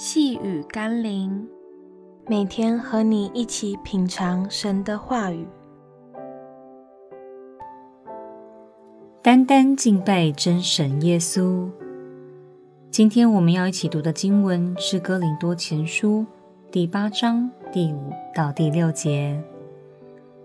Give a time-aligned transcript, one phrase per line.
[0.00, 1.44] 细雨甘霖，
[2.28, 5.44] 每天和你一起品尝神的话语，
[9.20, 11.68] 单单敬拜真神耶稣。
[12.92, 16.20] 今天我们要一起读的经文是《哥林多前书》
[16.70, 19.42] 第八章第五到第六节。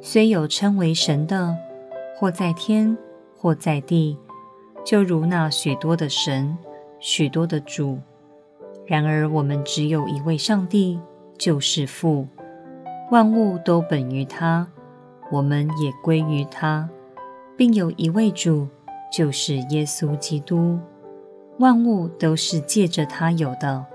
[0.00, 1.56] 虽有称为神的，
[2.16, 2.96] 或在天，
[3.36, 4.16] 或在地，
[4.84, 6.56] 就如那许多的神，
[7.00, 7.98] 许多的主。
[8.90, 10.98] 然而，我们只有一位上帝，
[11.38, 12.26] 就是父，
[13.12, 14.66] 万物都本于他，
[15.30, 16.90] 我们也归于他，
[17.56, 18.66] 并有一位主，
[19.12, 20.76] 就是耶稣基督。
[21.58, 23.86] 万物都是借着他有的，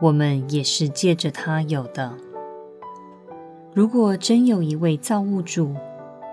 [0.00, 2.10] 我们也是借着他有的。
[3.74, 5.74] 如果真有一位造物主，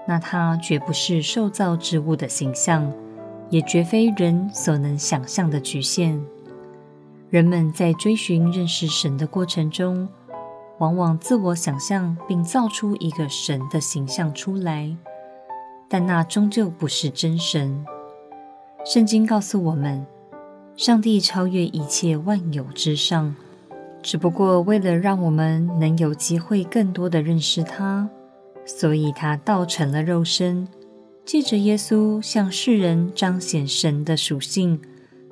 [0.07, 2.89] 那他绝不是受造之物的形象，
[3.49, 6.23] 也绝非人所能想象的局限。
[7.29, 10.07] 人们在追寻认识神的过程中，
[10.77, 14.95] 往往自我想象并造出一个神的形象出来，
[15.89, 17.85] 但那终究不是真神。
[18.85, 20.05] 圣经告诉我们，
[20.77, 23.35] 上帝超越一切万有之上，
[24.01, 28.09] 只不过为了让我们能有机会更多的认识他，
[28.65, 30.65] 所以他道成了肉身，
[31.25, 34.79] 借着耶稣向世人彰显神的属性，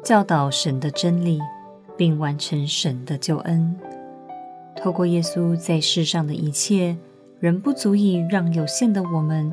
[0.04, 1.40] 教导神的真理。
[1.98, 3.76] 并完成神的救恩。
[4.76, 6.96] 透过耶稣在世上的一切，
[7.40, 9.52] 仍不足以让有限的我们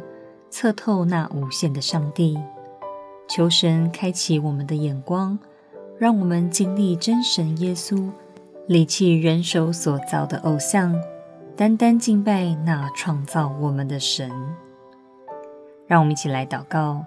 [0.50, 2.38] 测透那无限的上帝。
[3.28, 5.38] 求神开启我们的眼光，
[5.98, 8.10] 让我们经历真神耶稣，
[8.66, 10.94] 离弃人手所造的偶像，
[11.56, 14.30] 单单敬拜那创造我们的神。
[15.86, 17.04] 让我们一起来祷告：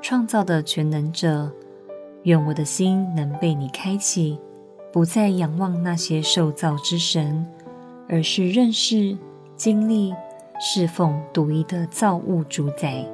[0.00, 1.50] 创造的全能者，
[2.24, 4.38] 愿我的心能被你开启。
[4.92, 7.46] 不再仰望那些受造之神，
[8.08, 9.16] 而是认识、
[9.56, 10.14] 经历、
[10.60, 13.04] 侍奉独一的造物主宰。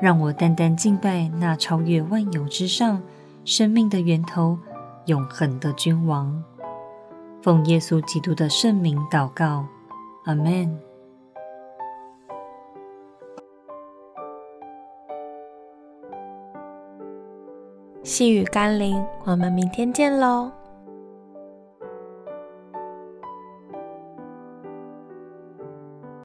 [0.00, 3.00] 让我单单敬拜那超越万有之上、
[3.44, 4.58] 生命的源头、
[5.06, 6.42] 永恒的君王。
[7.40, 9.64] 奉耶稣基督的圣名祷告，
[10.24, 10.78] 阿门。
[18.02, 20.50] 细雨甘霖，我们明天见喽。